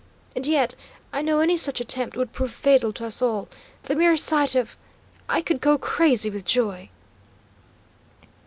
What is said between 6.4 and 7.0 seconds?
joy!"